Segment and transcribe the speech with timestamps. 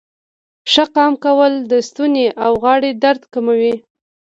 [0.71, 3.73] ښه قام کول د ستونې او غاړې درد کموي.